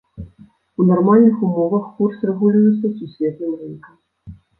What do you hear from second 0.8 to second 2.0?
нармальных умовах